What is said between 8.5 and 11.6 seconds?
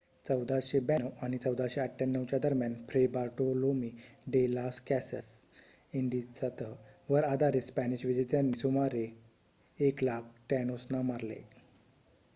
सुमारे 100,000 टॅनोसना मारले